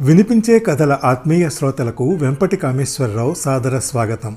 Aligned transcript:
వినిపించే 0.00 0.58
కథల 0.58 0.98
ఆత్మీయ 1.04 1.48
శ్రోతలకు 1.48 2.14
వెంపటి 2.14 2.56
కామేశ్వరరావు 2.56 3.34
సాదర 3.34 3.78
స్వాగతం. 3.78 4.36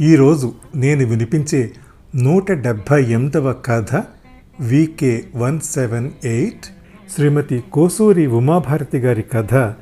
ఈరోజు 0.00 0.52
నేను 0.76 1.06
వినిపించే 1.06 1.72
నూట 2.16 2.52
డెబ్భై 2.52 3.02
ఎనిమిదవ 3.02 3.54
కథ 3.64 4.02
VK 4.60 5.24
one 5.36 5.60
seven 5.60 6.10
eight 6.24 6.64
Shrimati 7.14 7.64
Kosuri 7.72 8.26
Umabharati 8.26 8.98
గారి 8.98 9.22
కథ. 9.22 9.74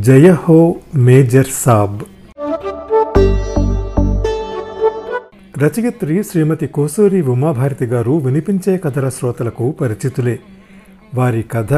జయహో 0.00 0.74
మేజర్ 0.94 1.46
సాబ్. 1.46 2.02
రచయిత్రి 5.58 6.22
శ్రీమతి 6.24 6.66
కోసూరి 6.66 7.22
ఉమాభారతి 7.22 7.84
గారు 7.84 8.12
వినిపించే 8.12 8.78
కథల 8.78 9.08
శ్రోతలకు 9.08 9.70
పరిచితులే. 9.70 10.38
వారి 11.14 11.42
కథ 11.42 11.72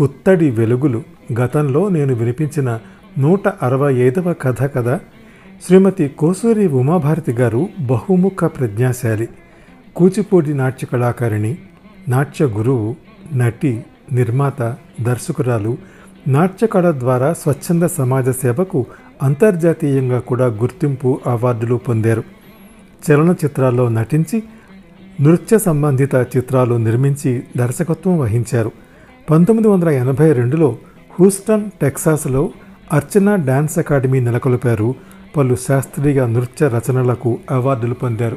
పుత్తడి 0.00 0.50
వెలుగులు. 0.50 1.02
గతంలో 1.40 1.88
నేను 1.88 2.14
వినిపించిన 2.14 2.80
నూట 3.18 3.48
అరవై 3.48 3.94
ఐదవ 3.94 4.32
కథ 4.32 4.62
కథ 4.62 4.96
శ్రీమతి 5.66 6.08
కోసూరి 6.08 6.66
ఉమాభారతి 6.66 7.32
గారు 7.32 7.68
బహుముఖ 7.80 8.44
ప్రజ్ఞాశాలి. 8.44 9.28
కూచిపూడి 9.96 10.54
నాట్య 10.54 10.86
కళాకారిణి 10.92 11.58
నాట్య 12.08 12.44
గురువు 12.44 12.96
నటి 13.34 13.84
నిర్మాత 14.12 14.76
దర్శకురాలు 15.02 15.78
నాట్యకళ 16.28 16.90
ద్వారా 16.90 17.32
స్వచ్ఛంద 17.32 17.82
సమాజ 17.82 18.28
సేవకు 18.30 18.86
అంతర్జాతీయంగా 19.22 20.18
కూడా 20.18 20.46
గుర్తింపు 20.46 21.20
అవార్డులు 21.26 21.74
పొందారు. 21.74 22.39
చలనచిత్రాల్లో 23.10 23.88
నటించి 23.88 24.42
నృత్య 25.20 25.58
సంబంధిత 25.58 26.14
చిత్రాలు 26.14 26.74
నిర్మించి 26.74 27.42
దర్శకత్వం 27.56 28.18
వహించారు. 28.18 28.70
పంతొమ్మిది 29.30 29.68
వందల 29.68 29.88
ఎనభై 29.88 30.32
రెండులో 30.32 30.76
హూస్టన్ 31.20 31.64
టెక్సాస్లో 31.82 32.50
అర్చన 32.92 33.36
డ్యాన్స్ 33.36 33.78
అకాడమీ 33.78 34.20
నెలకొల్పారు. 34.20 34.94
పలు 35.36 35.54
శాస్త్రీయ 35.54 36.26
నృత్య 36.26 36.68
రచనలకు 36.68 37.38
అవార్డులు 37.50 37.94
పొందారు. 37.94 38.36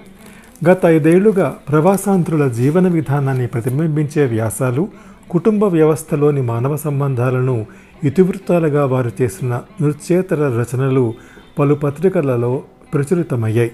గత 0.70 0.86
ఐదేళ్ళుగా 0.86 1.56
ప్రవాసాంధ్రుల 1.70 2.48
జీవన 2.48 2.88
విధానాన్ని 2.88 3.48
ప్రతిబింబించే 3.48 4.26
వ్యాసాలు 4.26 4.88
కుటుంబ 5.30 5.64
వ్యవస్థలోని 5.64 6.42
మానవ 6.42 6.78
సంబంధాలను 6.78 7.66
ఇతివృత్తాలుగా 8.04 8.86
వారు 8.86 9.12
చేసిన 9.22 9.62
నృత్యేతర 9.82 10.64
రచనలు 10.64 11.14
పలు 11.60 11.76
పత్రికలలో 11.76 12.64
ప్రచురితమయ్యాయి. 12.94 13.72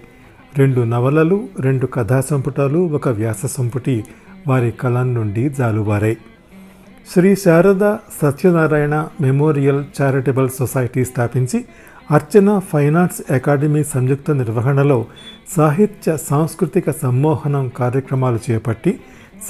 రెండు 0.57 0.81
నవలలు 0.81 1.49
రెండు 1.59 1.85
కథా 1.85 2.21
సంపుటాలు 2.21 2.79
ఒక 2.79 3.09
వ్యాస 3.09 3.45
సంపుటి 3.45 4.03
వారి 4.47 4.71
కలం 4.71 5.13
నుండి 5.13 5.49
జాలువారాయి. 5.49 6.17
Shri 7.13 7.35
Sharada 7.35 7.95
Satyanarayana 8.21 9.07
memorial 9.21 9.83
charitable 10.01 10.49
society 10.49 11.05
స్థాపించి 11.05 11.65
అర్చన 12.11 12.59
ఫైన్ 12.59 12.95
ఆర్ట్స్ 12.95 13.31
అకాడమీ 13.31 13.83
సంయుక్త 13.83 14.31
నిర్వహణలో 14.31 15.05
సాహిత్య 15.57 16.17
సాంస్కృతిక 16.17 16.91
సమ్మోహనం 16.91 17.71
కార్యక్రమాలు 17.77 18.39
చేపట్టి 18.51 18.99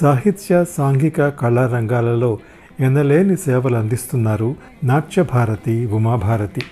సాహిత్య 0.00 0.64
సాంఘిక 0.64 1.28
కళా 1.28 1.66
రంగాలలో 1.66 2.38
ఎనలేని 2.80 3.36
సేవలు 3.36 3.76
అందిస్తున్నారు 3.76 4.54
నాట్యభారతి 4.84 5.86
ఉమాభారతి. 5.86 6.62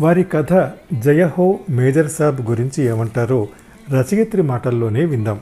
వారి 0.00 0.24
కథ 0.24 0.70
జయహో 0.98 1.58
మేజర్ 1.70 2.10
సాబ్ 2.10 2.50
గురించి 2.50 2.84
ఏమంటారో 2.84 3.48
రచయిత్రి 3.90 4.42
మాటల్లోనే 4.42 5.04
విందాం. 5.04 5.40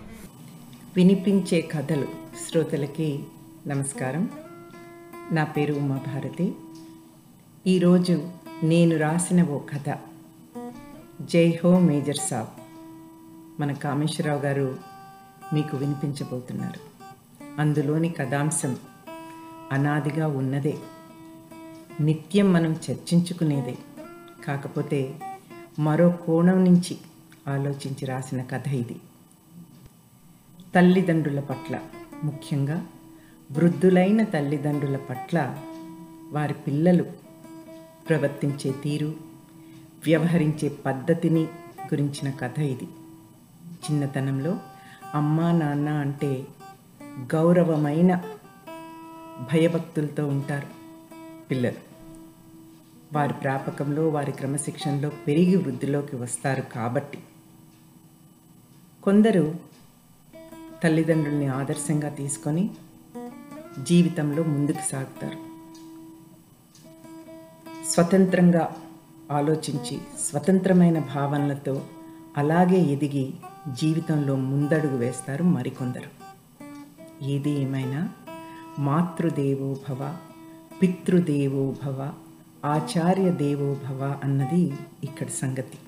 వినిపించే 0.96 1.60
కథలు 1.60 2.06
శ్రోతలకి 2.48 3.20
నమస్కారం. 3.66 4.30
నా 5.32 5.44
పేరు 5.44 5.74
ఉమాభారతి. 5.74 6.54
ఈరోజు 7.66 8.28
నేను 8.62 8.98
రాసిన 8.98 9.42
ఓ 9.42 9.58
కథ. 9.58 9.96
జై 11.20 11.60
హో 11.64 11.78
మేజర్ 11.78 12.16
సాబ్. 12.16 12.48
మన 13.60 13.72
కామేశ్వరరావు 13.72 14.40
గారు 14.40 14.76
మీకు 15.52 15.76
వినిపించబోతున్నారు. 15.76 16.80
అందులోని 17.60 18.08
కథాంశం 18.08 18.76
అనాదిగా 19.72 20.26
ఉన్నదే. 20.26 20.74
నిత్యం 22.00 22.52
మనం 22.52 22.76
చర్చించుకునేదే. 22.90 23.78
కాకపోతే 24.44 25.14
మరో 25.78 26.10
కోణం 26.10 26.64
నుంచి 26.64 26.98
ఆలోచించి 27.48 28.06
రాసిన 28.06 28.42
కథ 28.42 28.68
ఇది. 28.68 28.96
తల్లిదండ్రుల 30.74 31.40
పట్ల 31.40 31.80
ముఖ్యంగా 32.24 32.86
వృద్ధులైన 33.52 34.22
తల్లిదండ్రుల 34.22 34.96
పట్ల 34.96 35.62
వారి 36.32 36.54
పిల్లలు 36.54 37.04
ప్రవర్తించే 38.08 38.72
తీరు 38.72 39.14
వ్యవహరించే 40.04 40.68
పద్ధతిని 40.68 41.42
గురించిన 41.86 42.30
కథ 42.30 42.58
ఇది. 42.58 42.88
చిన్నతనంలో 43.84 44.58
అమ్మా 45.14 45.52
నాన్న 45.52 45.88
అంటే 45.88 46.46
గౌరవమైన 47.34 48.24
భయభక్తులతో 49.52 50.26
ఉంటారు 50.26 50.66
పిల్లలు. 51.50 51.88
వారి 53.12 53.34
ప్రాపకంలో 53.34 54.08
వారి 54.08 54.32
క్రమశిక్షణలో 54.32 55.08
పెరిగి 55.08 55.56
వృద్ధిలోకి 55.56 56.16
వస్తారు 56.16 56.62
కాబట్టి 56.62 57.18
కొందరు 59.08 59.54
తల్లిదండ్రుల్ని 60.84 61.46
ఆదర్శంగా 61.46 62.08
తీసుకొని 62.08 62.70
జీవితంలో 63.82 64.42
ముందుకు 64.42 64.90
సాగుతారు. 64.90 65.38
స్వతంత్రంగా 67.90 68.76
ఆలోచించి 69.32 69.98
స్వతంత్రమైన 70.20 70.98
భావనలతో 70.98 71.82
అలాగే 72.36 72.76
ఎదిగి 72.76 73.34
జీవితంలో 73.72 74.36
ముందడుగు 74.36 74.96
వేస్తారు 74.96 75.44
మరికొందరు. 75.44 76.10
ఏది 77.24 77.50
ఏమైనా 77.50 78.08
మాతృదేవో 78.78 79.76
భవ 79.88 80.16
పితృదేవో 80.82 81.74
భవ 81.84 82.12
ఆచార్య 82.64 83.30
దేవో 83.30 83.76
భవ 83.88 84.20
అన్నది 84.24 84.72
ఇక్కడ 85.04 85.26
సంగతి. 85.26 85.78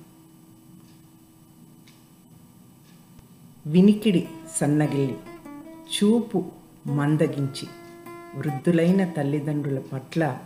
వినికిడి 3.67 4.27
సన్నగిల్లి 4.57 5.17
చూపు 5.69 6.45
మందగించి 6.87 7.67
వృద్ధులైన 8.35 9.05
తల్లిదండ్రుల 9.05 9.79
పట్ల 9.79 10.37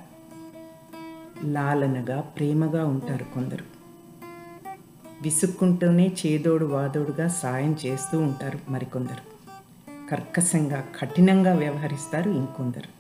లాలనగా 1.44 2.22
ప్రేమగా 2.22 2.86
ఉంటారు 2.86 3.24
కొందరు. 3.24 3.64
విసుక్కుంటూనే 5.22 6.12
చేదోడు 6.26 6.66
వాదోడుగా 6.66 7.28
సాయం 7.28 7.78
చేస్తూ 7.86 8.20
ఉంటారు 8.20 8.60
మరికొందరు. 8.70 9.36
కర్కశంగా 10.10 10.86
కఠినంగా 11.02 11.54
వ్యవహరిస్తారు 11.54 12.30
ఇంకొందరు. 12.30 12.96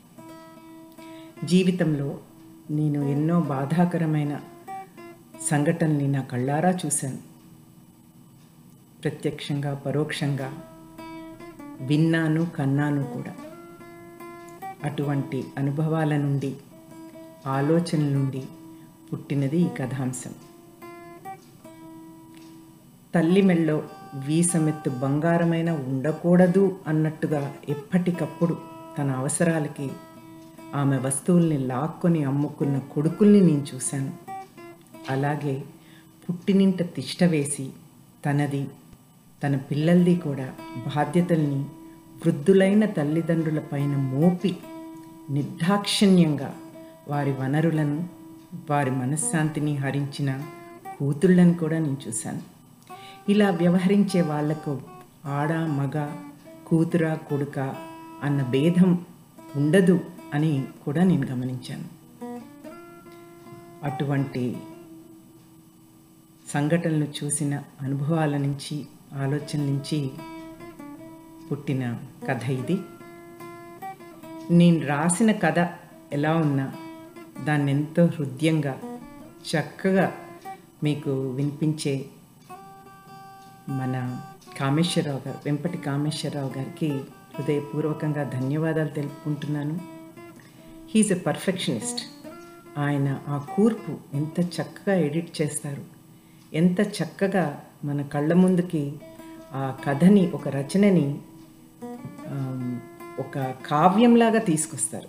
జీవితంలో 1.45 2.17
నేను 2.71 3.03
ఎన్నో 3.03 3.41
బాధాకరమైన 3.41 4.39
సంఘటనల్ని 5.49 6.07
నా 6.07 6.21
కళ్ళారా 6.21 6.77
చూశాను. 6.85 7.34
ప్రత్యక్షంగా 9.05 9.75
పరోక్షంగా 9.75 10.53
విన్నాను 11.81 12.45
కన్నాను 12.45 13.03
కూడా. 13.03 13.33
అటువంటి 14.83 15.45
అనుభవాల 15.57 16.17
నుండి 16.17 16.55
ఆలోచనల 17.47 18.03
నుండి 18.03 18.43
పుట్టినది 19.13 19.57
ఈ 19.57 19.67
కథాంశం. 19.67 20.33
తల్లి 23.15 23.41
మెళ్ళో 23.41 23.83
వీసమెత్తు 24.15 24.89
బంగారమైన 24.89 25.71
ఉండకూడదు 25.71 26.79
అన్నట్టుగా 26.87 27.55
ఎప్పటికప్పుడు 27.69 28.57
తన 28.97 29.11
అవసరాలకి 29.11 29.91
ఆమె 30.75 30.97
వస్తువుల్ని 30.97 31.57
లాక్కొని 31.57 32.23
అమ్ముకున్న 32.23 32.77
కొడుకుల్ని 32.77 33.41
నేను 33.41 33.65
చూశాను. 33.75 34.13
అలాగే 35.09 35.63
పుట్టినింట 36.29 36.81
తిష్ట 36.81 37.23
వేసి 37.23 37.69
తనది 38.25 38.67
తన 39.45 39.55
పిల్లల్ది 39.55 40.15
కూడా 40.15 40.53
బాధ్యతల్ని 40.95 41.59
వృద్ధులైన 42.25 42.85
తల్లిదండ్రుల 42.85 43.59
పైన 43.59 43.95
మోపి 43.95 44.57
నిర్దాక్షిణ్యంగా 45.29 46.55
వారి 47.07 47.31
వనరులను 47.31 48.09
వారి 48.69 48.91
మనశ్శాంతిని 48.91 49.77
హరించిన 49.77 50.41
కూతుళ్ళని 50.99 51.53
కూడా 51.53 51.79
నేను 51.79 51.97
చూశాను. 52.07 52.41
ఇలా 53.31 53.49
వ్యవహరించే 53.49 54.21
వాళ్ళకు 54.21 54.81
ఆడ 55.25 55.53
మగ 55.53 56.07
కూతుర 56.67 57.13
కొడుక 57.13 57.75
అన్న 58.23 58.41
భేదం 58.41 59.05
ఉండదు 59.55 59.99
అని 60.33 60.65
కూడా 60.85 61.03
నేను 61.03 61.27
గమనించాను. 61.27 61.85
అటువంటి 63.83 64.57
సంఘటనలు 66.53 67.07
చూసిన 67.23 67.63
అనుభవాల 67.81 68.37
నుంచి 68.37 68.87
ఆలోచన 69.15 69.57
నుంచి 69.57 70.11
పుట్టిన 71.51 71.97
కథ 72.29 72.43
ఇది. 72.43 72.79
నేను 74.51 74.87
రాసిన 74.87 75.31
కథ 75.31 75.67
ఎలా 76.13 76.35
ఉన్నా 76.35 76.73
దాన్ని 77.43 77.71
ఎంతో 77.71 78.05
హృదయంగా 78.05 78.79
చక్కగా 79.51 80.13
మీకు 80.83 81.29
వినిపించే 81.29 82.05
మన 83.69 84.21
కామేశ్వరరావు 84.57 85.27
గారు 85.27 85.37
వెంపటి 85.45 85.77
కామేశ్వరరావు 85.77 86.57
గారికి 86.57 86.89
హృదయపూర్వకంగా 87.35 88.23
ధన్యవాదాలు 88.23 88.89
తెలుపుకుంటున్నాను. 88.89 89.79
హీఈస్ 90.89 91.11
ఎ 91.11 91.15
పర్ఫెక్షనిస్ట్ 91.15 92.01
ఆయన 92.77 93.19
ఆ 93.27 93.37
కూర్పు 93.37 93.97
ఎంత 94.13 94.39
చక్కగా 94.39 94.95
ఎడిట్ 94.95 95.41
చేస్తారు 95.41 95.83
ఎంత 96.53 96.81
చక్కగా 96.81 97.63
మన 97.85 98.01
కళ్ళ 98.01 98.33
ముందుకి 98.33 98.93
ఆ 99.53 99.75
కథని 99.85 100.31
ఒక 100.31 100.47
రచనని 100.47 101.19
ఒక 103.19 103.53
కావ్యంలాగా 103.65 104.39
తీసుకొస్తారు. 104.39 105.07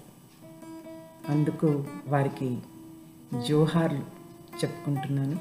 అందుకు 1.33 1.85
వారికి 2.09 2.59
జోహార్లు 3.49 3.99
చెప్పుకుంటున్నాను. 4.57 5.39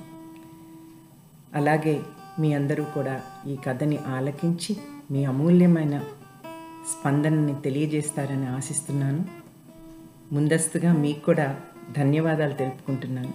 అలాగే 1.54 2.02
మీ 2.40 2.54
అందరూ 2.54 2.84
కూడా 2.84 3.22
ఈ 3.48 3.56
కథని 3.56 3.98
ఆలకించి 3.98 4.78
మీ 5.12 5.26
అమూల్యమైన 5.26 6.00
స్పందనని 6.92 7.56
తెలియజేస్తారని 7.62 8.48
ఆశిస్తున్నాను. 8.48 9.26
ముందస్తుగా 10.32 10.94
మీకు 10.94 11.26
కూడా 11.26 11.60
ధన్యవాదాలు 11.98 12.54
తెలుపుకుంటున్నాను. 12.54 13.34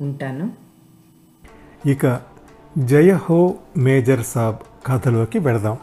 ఉంటాను. 0.00 0.52
ఇక 1.86 2.27
జయ 2.78 3.12
హో 3.12 3.54
మేజర్ 3.76 4.20
సాబ్ 4.24 4.56
కథలోకి 4.86 5.38
వెళదాం. 5.38 5.76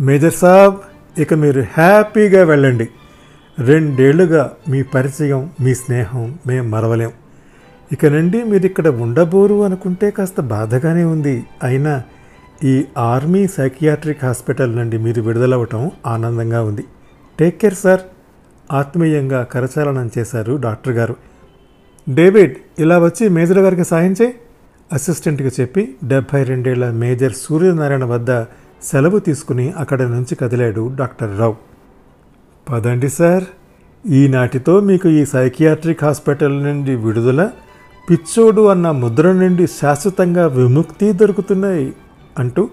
మేజర్ 0.00 0.32
సాబ్ 0.32 0.76
ఇక 1.20 1.34
మీరు 1.34 1.60
హ్యాపీగా 1.60 2.44
వెళ్ళండి. 2.44 2.88
రెండేళ్ళుగా 3.58 4.52
మీ 4.68 4.82
పరిచయం 4.82 5.50
మీ 5.60 5.74
స్నేహం 5.74 6.38
మేము 6.46 6.68
మరవలేం. 6.68 7.12
ఇక 7.92 8.06
నుండి 8.06 8.42
మీరు 8.42 8.66
ఇక్కడ 8.66 8.88
ఉండబోరు 8.88 9.64
అనుకుంటే 9.64 10.10
కాస్త 10.10 10.40
బాధగానే 10.40 11.04
ఉంది. 11.04 11.46
అయినా 11.62 12.02
ఈ 12.64 12.84
ఆర్మీ 12.98 13.46
సైకియాట్రిక్ 13.46 14.24
హాస్పిటల్ 14.24 14.76
నుండి 14.76 14.98
మీరు 14.98 15.22
విడుదలవ్వటం 15.22 15.90
ఆనందంగా 16.06 16.62
ఉంది. 16.62 16.84
Take 17.38 17.60
care 17.60 17.74
sir. 17.74 18.00
ఆత్మీయంగా 18.72 19.42
కరచాలనం 19.42 20.10
చేశారు 20.18 20.58
డాక్టర్ 20.60 20.92
గారు. 20.92 21.16
డేవిడ్ 22.08 22.56
ఇలా 22.78 22.98
వచ్చి 22.98 23.28
మేజర్ 23.28 23.58
గారికి 23.58 23.84
సాయం 23.84 24.12
చేయి. 24.12 24.34
అసిస్టెంట్కి 24.92 25.62
చెప్పి 25.62 25.94
డెబ్భై 26.04 26.42
రెండేళ్ళ 26.42 26.90
మేజర్ 26.90 27.32
సూర్యనారాయణ 27.32 28.04
వద్ద 28.04 28.42
సెలవు 28.82 29.18
తీసుకుని 29.18 29.70
అక్కడి 29.70 30.02
నుంచి 30.02 30.34
కదిలాడు 30.34 30.90
డాక్టర్ 30.94 31.38
రావు. 31.38 31.56
పదండి 32.70 33.08
సార్. 33.08 33.44
ఈనాటితో 34.06 34.80
మీకు 34.80 35.08
ఈ 35.08 35.24
సైకియాట్రిక్ 35.24 36.04
హాస్పిటల్ 36.04 36.62
నుండి 36.62 36.94
విడుదల 36.94 37.50
పిచ్చోడు 38.10 38.66
అన్న 38.66 38.90
ముద్ర 38.90 39.32
నుండి 39.32 39.66
శాశ్వతంగా 39.66 40.46
విముక్తి 40.46 41.12
దొరుకుతున్నాయి. 41.12 41.92
అంటూ 42.38 42.68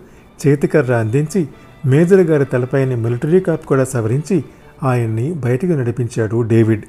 చేతికర్ర 0.47 0.93
అందించి 0.93 1.47
మేజర్ 1.85 2.19
గారి 2.19 2.45
తలపైన 2.45 2.95
మిలిటరీ 2.95 3.39
కాప్ 3.39 3.65
కూడా 3.65 3.83
సవరించి 3.83 4.43
ఆయన్ని 4.83 5.33
బయటికి 5.33 5.73
నడిపించాడు 5.73 6.41
డేవిడ్. 6.41 6.85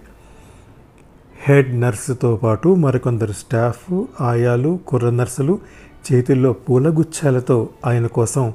హెడ్ 1.41 1.81
నర్సుతో 1.81 2.37
పాటు 2.37 2.69
మరికొందరు 2.69 3.33
స్టాఫ్ 3.33 4.05
ఆయాలు 4.21 4.79
కుర్ర 4.87 5.11
నర్సులు 5.11 5.59
చేతుల్లో 6.13 6.53
పూలగుచ్చాలతో 6.53 7.69
ఆయన 7.87 8.07
కోసం 8.07 8.53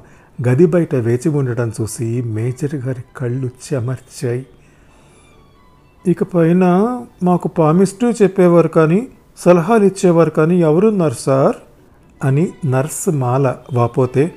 గది 0.48 0.66
బయట 0.66 0.94
వేచి 0.94 1.28
ఉండటం 1.28 1.72
చూసి 1.80 2.22
మేజర్ 2.22 2.74
గారి 2.74 3.02
కళ్ళు 3.16 3.50
చెమర్చాయి. 3.72 4.46
ఇక 6.08 6.22
పైన 6.22 6.64
మాకు 7.22 7.48
ప్రామిస్టూ 7.48 8.10
చెప్పేవారు 8.10 8.68
కానీ 8.68 9.08
సలహాలు 9.38 9.84
ఇచ్చేవారు 9.84 10.30
కానీ 10.30 10.60
ఎవరున్నారు 10.60 11.14
సార్? 11.18 11.56
అని 12.24 12.48
నర్స్ 12.64 13.08
మాల 13.08 13.54
వాపోతే 13.72 14.32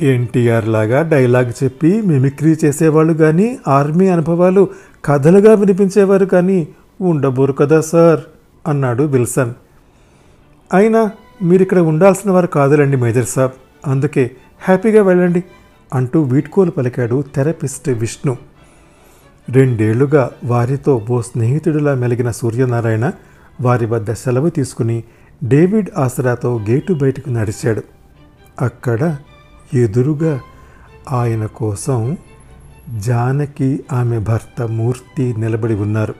ఎన్టీఆర్ 0.00 0.68
లాగా 0.68 1.02
డైలాగ్ 1.02 1.64
చెప్పి 1.64 2.02
మిమిక్రీ 2.02 2.56
చేసేవాళ్ళు 2.64 3.14
కానీ 3.14 3.58
ఆర్మీ 3.68 4.08
అనుభవాలు 4.08 4.68
కథలుగా 5.04 5.54
వినిపించేవారు 5.54 6.26
కానీ 6.26 6.68
ఉండబోరు 7.00 7.52
కదా 7.52 7.80
సార్? 7.80 8.20
అన్నాడు 8.68 9.02
విల్సన్. 9.02 9.52
అయినా 10.72 11.10
మీరు 11.42 11.62
ఇక్కడ 11.62 11.78
ఉండాల్సిన 11.78 12.30
వారు 12.30 12.46
కాదులండి 12.46 12.96
మేజర్ 12.96 13.26
సాబ్. 13.26 13.52
అందుకే 13.86 14.30
హ్యాపీగా 14.60 15.02
వెళ్ళండి 15.02 15.44
అంటూ 15.94 16.22
వీడ్కోలు 16.22 16.70
పలికాడు 16.70 17.24
థెరపిస్ట్ 17.34 17.88
విష్ణు. 17.88 18.36
రెండేళ్ళుగా 19.48 20.30
వారితో 20.44 21.06
ఓ 21.10 21.20
స్నేహితుడిలా 21.20 21.94
మెలిగిన 21.94 22.30
సూర్యనారాయణ 22.30 23.12
వారి 23.60 23.86
వద్ద 23.86 24.12
సెలవు 24.12 24.48
తీసుకుని 24.48 25.04
డేవిడ్ 25.44 25.90
ఆసరాతో 25.96 26.58
గేటు 26.58 26.92
బయటకు 26.92 27.30
నడిచాడు. 27.30 27.82
అక్కడ 28.60 29.16
ఎదురుగా 29.74 30.40
ఆయన 31.10 31.46
కోసం 31.46 32.16
జానకి 32.98 33.84
ఆమె 33.92 34.18
భర్త 34.18 34.62
మూర్తి 34.62 35.34
నిలబడి 35.38 35.74
ఉన్నారు. 35.74 36.14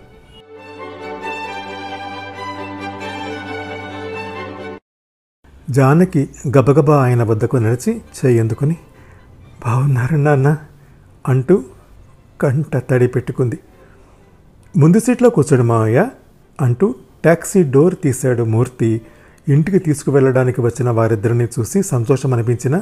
జానకి 5.70 6.28
గబగబా 6.48 7.04
ఆయన 7.04 7.22
వద్దకు 7.22 7.56
నడిచి 7.56 8.02
చేయందుకుని 8.24 8.76
బాగున్నారు 9.66 10.16
నాన్న? 10.16 10.58
అంటూ 11.28 11.64
కంట 12.40 12.76
తడి 12.76 13.08
పెట్టుకుంది. 13.08 13.58
ముందు 14.76 15.00
సీట్లో 15.00 15.30
కూర్చోడు 15.30 15.62
మావయ్య 15.62 16.10
అంటూ 16.60 16.94
ట్యాక్సీ 17.28 17.60
డోర్ 17.62 17.94
తీశాడు 18.04 18.42
మూర్తి. 18.44 18.88
ఇంటికి 19.48 19.78
తీసుకువెళ్ళడానికి 19.78 20.60
వచ్చిన 20.60 20.90
వారిద్దరిని 20.90 21.44
చూసి 21.44 21.82
సంతోషం 21.82 22.30
అనిపించిన 22.34 22.76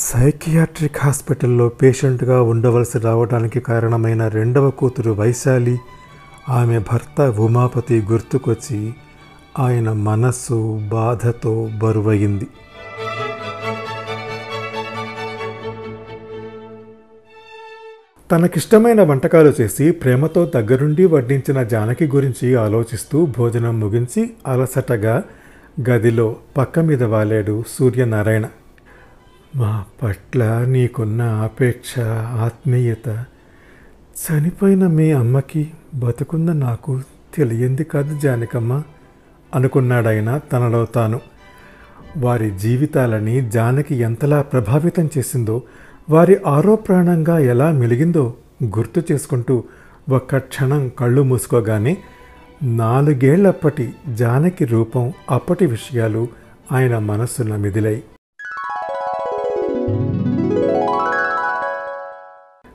సైకియాట్రిక్ 0.00 0.98
హాస్పిటల్లో 0.98 1.68
పేషెంట్గా 1.68 2.42
ఉండవలసి 2.42 2.98
రావడానికి 2.98 3.60
కారణమైన 3.60 4.28
రెండవ 4.28 4.70
కూతురు 4.70 5.12
వైశాలి 5.12 5.76
ఆమె 6.48 6.78
భర్త 6.90 7.20
ఉమాపతి 7.38 7.96
గుర్తుకొచ్చి 8.12 8.80
ఆయన 9.58 9.88
మనస్సు 9.92 10.58
బాధతో 10.92 11.54
బరువయింది 11.82 12.48
తనకిష్టమైన 18.30 19.02
వంటకాలు 19.02 19.52
చేసి 19.60 19.90
ప్రేమతో 19.90 20.44
దగ్గరుండి 20.54 21.04
వడ్డించిన 21.04 21.62
జానకి 21.62 22.06
గురించి 22.06 22.54
ఆలోచిస్తూ 22.54 23.26
భోజనం 23.26 23.80
ముగించి 23.80 24.30
అలసటగా 24.46 25.24
గదిలో 25.90 26.36
పక్క 26.56 26.78
మీద 26.78 27.02
వాలాడు 27.02 27.64
సూర్యనారాయణ. 27.78 28.46
మా 29.56 29.84
పట్ల 30.02 30.64
నీకున్న 30.64 31.22
ఆపేక్ష 31.22 31.98
ఆత్మీయత 32.44 33.24
చనిపోయిన 34.18 34.86
మీ 34.86 35.12
అమ్మకి 35.12 35.70
బతుకున్న 35.94 36.52
నాకు 36.52 37.00
తెలియంది 37.34 37.84
కాదు 37.84 38.18
జానకమ్మ 38.18 38.82
అనుకున్నాడాయన 39.54 40.40
తనలో 40.52 40.84
తాను. 40.84 41.20
వారి 42.16 42.50
జీవితాలని 42.50 43.50
జానకి 43.50 43.94
ఎంతలా 43.94 44.42
ప్రభావితం 44.42 45.10
చేసిందో 45.18 45.62
వారి 46.10 46.36
ఆరో 46.46 46.76
ప్రాణంగా 46.76 47.38
ఎలా 47.38 47.72
మెలిగిందో 47.72 48.34
గుర్తు 48.64 49.02
చేసుకుంటూ 49.12 49.64
ఒక్క 50.10 50.36
క్షణం 50.36 50.88
కళ్ళు 50.88 51.22
మూసుకోగానే 51.22 51.96
నాలుగేళ్ళప్పటి 52.62 53.92
జానకి 54.14 54.64
రూపం 54.64 55.12
అప్పటి 55.30 55.66
విషయాలు 55.66 56.28
ఆయన 56.72 56.98
మనస్సున 56.98 57.56
మిదిలాయి. 57.56 58.02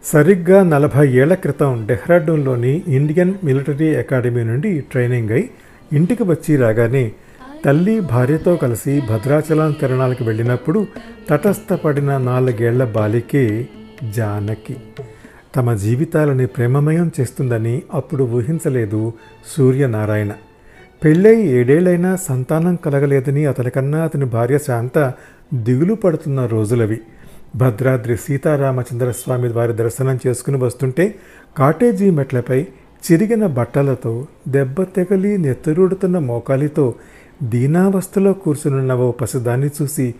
సరిగ్గా 0.05 0.63
నలభై 0.63 1.07
ఏళ్ళ 1.07 1.33
క్రితం 1.33 1.85
డెహ్రాడూన్లోని 1.87 2.83
ఇండియన్ 2.87 3.33
మిలిటరీ 3.43 3.95
అకాడమీ 3.95 4.43
నుండి 4.43 4.79
ట్రైనింగ్ 4.79 5.29
అయి 5.29 5.49
ఇంటికి 5.93 6.23
వచ్చి 6.23 6.55
రాగానే 6.55 7.11
తల్లి 7.65 7.99
భార్యతో 7.99 8.55
కలిసి 8.55 9.01
భద్రాచలం 9.09 9.71
తిరణాలకు 9.71 10.23
వెళ్ళినప్పుడు 10.23 10.87
తటస్థపడిన 11.29 12.17
నాలుగేళ్ళ 12.17 12.83
బాలికే 12.83 13.67
జానకి. 14.15 14.75
తమ 15.55 15.73
జీవితాలని 15.73 16.47
ప్రేమమయం 16.47 17.11
చేస్తుందని 17.19 17.81
అప్పుడు 17.93 18.23
ఊహించలేదు 18.23 19.13
సూర్యనారాయణ. 19.57 20.31
పెళ్ళై 21.03 21.35
ఏడేళ్ళైనా 21.35 22.15
సంతానం 22.15 22.75
కలగలేదని 22.75 23.45
అతనికన్నా 23.45 24.03
అతని 24.03 24.25
భార్య 24.25 24.57
శాంత 24.57 25.13
దిగులు 25.53 25.93
పడుతున్న 25.93 26.45
రోజులవి. 26.45 27.01
భద్రాద్రి 27.55 28.17
సీతారామచంద్ర 28.17 29.11
స్వామి 29.11 29.47
వారి 29.47 29.73
దర్శనం 29.73 30.19
చేసుకుని 30.27 30.57
వస్తుంటే 30.57 31.15
కాటేజీ 31.57 32.09
మెట్లపై 32.09 32.67
చిరిగిన 33.03 33.45
బట్టలతో 33.47 34.27
దెబ్బ 34.47 34.83
తెగలి 34.83 35.37
నెత్తురుడుతున్న 35.37 36.19
మోకాలితో 36.19 36.93
దీనావస్థలో 37.43 38.33
కూర్చునున్న 38.33 38.93
ఓ 38.93 39.11
పసిదాన్ని 39.11 39.69
చూసి 39.81 40.15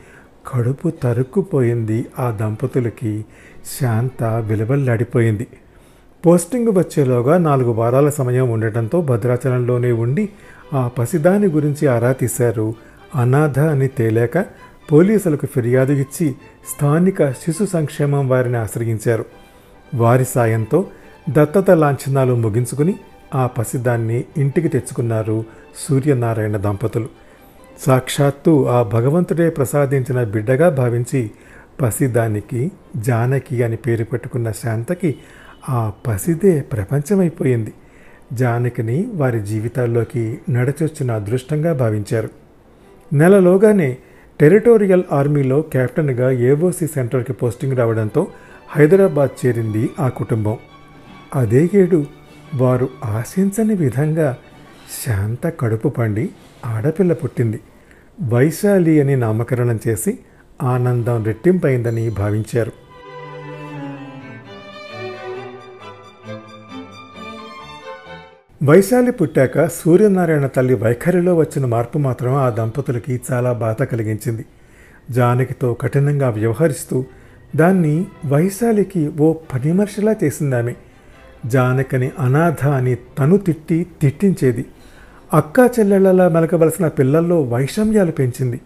కడుపు 0.53 0.89
తరుక్కుపోయింది 0.89 2.05
ఆ 2.19 2.31
దంపతులకి. 2.31 3.25
శాంత 3.81 4.23
విలువల్లాడిపోయింది. 4.23 5.47
పోస్టింగ్ 6.25 6.67
వచ్చేలోగా 6.67 7.37
నాలుగు 7.37 7.71
వారాల 7.71 8.09
సమయం 8.09 8.49
ఉండటంతో 8.49 9.01
భద్రాచలంలోనే 9.01 9.91
ఉండి 9.91 10.29
ఆ 10.73 10.87
పసిదాని 10.87 11.47
గురించి 11.47 11.87
ఆరా 11.87 12.11
తీశారు. 12.11 12.73
అనాథ 13.15 13.59
అని 13.59 13.87
తేలాక 13.87 14.45
పోలీసులకు 14.91 15.45
ఫిర్యాదు 15.45 15.93
ఇచ్చి 15.93 16.35
స్థానిక 16.75 17.31
శిశు 17.31 17.65
సంక్షేమం 17.65 18.29
వారిని 18.29 18.57
ఆశ్రయించారు. 18.57 19.25
వారి 19.95 20.25
సాయంతో 20.25 20.85
దత్తత 21.29 21.71
లాంఛనాలు 21.71 22.35
ముగించుకుని 22.35 22.95
ఆ 23.33 23.47
పసిదాన్ని 23.47 24.23
ఇంటికి 24.37 24.67
తెచ్చుకున్నారు 24.67 25.43
సూర్యనారాయణ 25.89 26.57
దంపతులు. 26.57 27.07
సాక్షాత్తు 27.79 28.67
ఆ 28.67 28.83
భగవంతుడే 28.83 29.49
ప్రసాదించిన 29.49 30.23
బిడ్డగా 30.23 30.69
భావించి 30.69 31.31
పసిదానికి 31.81 32.71
జానకి 32.97 33.63
అని 33.63 33.75
పేరు 33.75 34.03
పెట్టుకున్న 34.03 34.51
శాంతకి 34.51 35.15
ఆ 35.69 35.91
పసిదే 36.07 36.61
ప్రపంచమైపోయింది. 36.61 37.73
జానకిని 38.33 39.07
వారి 39.13 39.39
జీవితాల్లోకి 39.39 40.39
నడిచొచ్చిన 40.49 41.11
అదృష్టంగా 41.11 41.73
భావించారు. 41.73 42.29
నెలలోగానే 43.13 43.97
టెరిటోరియల్ 44.39 45.03
ఆర్మీలో 45.11 45.61
కెప్టెన్గా 45.61 46.31
ఏఓసీ 46.31 46.87
సెంటర్కి 46.87 47.33
పోస్టింగ్ 47.33 47.77
రావడంతో 47.77 48.27
హైదరాబాద్ 48.69 49.45
చేరింది 49.45 49.89
ఆ 49.99 50.09
కుటుంబం. 50.09 50.57
అదే 51.35 51.69
ఏడు 51.73 52.05
వారు 52.53 52.89
ఆశించని 53.03 53.75
విధంగా 53.75 54.37
శాంత 55.05 55.53
కడుపు 55.59 55.87
పండి 55.89 56.29
ఆడపిల్ల 56.65 57.13
పుట్టింది. 57.13 57.59
వైశాలి 58.21 59.01
అని 59.01 59.15
నామకరణం 59.15 59.79
చేసి 59.87 60.19
ఆనందం 60.63 61.23
రెట్టింపైందని 61.23 62.09
భావించారు. 62.09 62.71
వైశాలి 68.63 69.11
పుట్టాక 69.11 69.65
సూర్యనారాయణ 69.65 70.47
తల్లి 70.47 70.73
వైఖరిలో 70.73 71.35
వచ్చిన 71.35 71.65
మార్పు 71.65 71.97
మాత్రం 71.97 72.33
ఆ 72.35 72.49
దంపతులకి 72.49 73.21
చాలా 73.31 73.53
బాధ 73.53 73.83
కలిగించింది. 73.83 74.45
జానకితో 75.11 75.73
కఠినంగా 75.73 76.29
వ్యవహరిస్తూ 76.29 77.05
దాన్ని 77.55 78.05
వైశాలికి 78.25 79.07
ఓ 79.07 79.33
పనిమర్శలా 79.33 80.15
చేసిందామె. 80.23 80.73
జానకని 81.45 82.11
అనాథ 82.19 82.65
అని 82.65 82.95
తను 82.95 83.37
తిట్టి 83.37 83.87
తిట్టించేది. 84.01 84.65
అక్కా 85.33 85.69
చెల్లెళ్ళలా 85.79 86.29
మెలకవలసిన 86.29 86.87
పిల్లల్లో 86.87 87.41
వైషమ్యాలు 87.41 88.11
పెంచింది. 88.11 88.61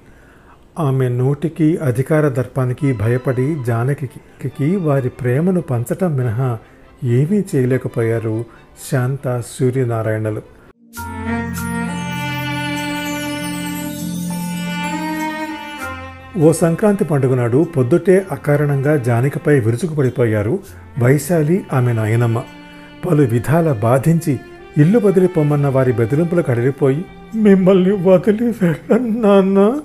ఆమె 0.80 1.10
నోటికి 1.10 1.78
అధికార 1.78 2.28
దర్పానికి 2.28 2.94
భయపడి 2.94 3.64
జానకి 3.68 4.76
వారి 4.76 5.10
ప్రేమను 5.10 5.62
పంచటం 5.62 6.18
మినహా 6.18 6.58
ఏమీ 7.04 7.44
చేయలేకపోయారు 7.56 8.46
శాంత 8.92 9.44
సూర్యనారాయణలు. 9.60 10.42
ఓ 16.40 16.52
సంక్రాంతి 16.52 17.04
పండుగ 17.04 17.36
నాడు 17.36 17.68
పొద్దుటే 17.78 18.26
అకారణంగా 18.32 18.98
జానకిపై 18.98 19.60
విరుచుకుపడిపోయారు 19.60 20.60
వైశాలి 21.00 21.66
ఆమె 21.74 21.94
నాయనమ్మ. 21.94 22.44
పలు 23.08 23.24
విధాల 23.24 23.72
బాధించి 23.72 24.40
ఇల్లు 24.78 25.00
వదిలి 25.00 25.28
పొమ్మన్న 25.28 25.68
వారి 25.68 25.94
బెదిరింపులకు 25.94 26.52
అడిగిపోయి 26.52 27.06
మిమ్మల్ని 27.36 27.92
వదిలి 27.92 28.46
వెళ్ళన్నాన్న 28.62 29.80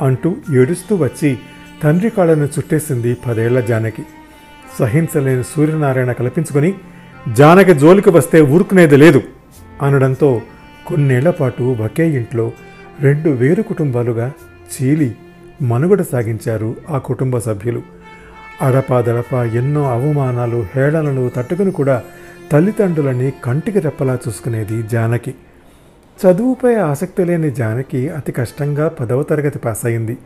అంటూ 0.00 0.36
ఏడుస్తూ 0.54 0.96
వచ్చి 0.96 1.38
తండ్రి 1.82 2.10
కాళ్ళను 2.10 2.44
చుట్టేసింది 2.44 3.16
పదేళ్ళ 3.26 3.60
జానకి. 3.60 4.02
సహించలేని 4.78 5.44
సూర్యనారాయణ 5.44 6.12
కల్పించుకొని 6.12 6.74
జానకి 7.32 7.74
జోలికి 7.74 8.10
వస్తే 8.10 8.40
ఊరుకునేది 8.40 8.96
లేదు 8.96 9.22
అనడంతో 9.82 10.42
కొన్నేళ్ళ 10.86 11.30
పాటు 11.30 11.62
ఒకే 11.62 12.10
ఇంట్లో 12.10 12.52
రెండు 13.00 13.30
వేరు 13.30 13.62
కుటుంబాలుగా 13.62 14.32
చీలి 14.72 15.16
మనుగడ 15.62 16.02
సాగించారు 16.02 16.76
ఆ 16.90 16.98
కుటుంబ 16.98 17.38
సభ్యులు. 17.38 17.82
అడపాదడపా 18.62 19.44
ఎన్నో 19.44 19.92
అవమానాలు 19.92 20.66
హేళనలు 20.76 21.30
తట్టుకుని 21.36 21.70
కూడా 21.70 22.02
తల్లిదండ్రులని 22.50 23.32
కంటికి 23.44 23.80
రెప్పలా 23.80 24.18
చూసుకునేది 24.28 24.82
జానకి. 24.82 25.34
చదువుపై 26.18 26.74
ఆసక్తి 26.74 27.24
లేని 27.24 27.50
జానకి 27.50 28.08
అతి 28.08 28.32
కష్టంగా 28.32 28.88
పదవ 28.88 29.22
తరగతి 29.22 29.58
పాస్ 29.58 29.86
అయింది 29.86 30.18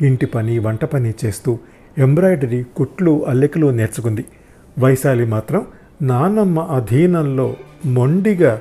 ఇంటి 0.00 0.26
పని 0.26 0.58
వంట 0.58 0.84
పని 0.84 1.14
చేస్తూ 1.24 1.58
ఎంబ్రాయిడరీ 1.98 2.62
కుట్లు 2.76 3.26
అల్లికలు 3.26 3.66
నేర్చుకుంది. 3.66 4.24
వైశాలి 4.78 5.24
మాత్రం 5.24 5.66
నానమ్మ 6.02 6.60
అధీనంలో 6.60 7.56
మొండిగా 7.86 8.60